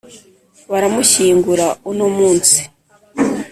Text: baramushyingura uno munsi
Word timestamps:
baramushyingura 0.71 1.67
uno 1.91 2.05
munsi 2.17 2.59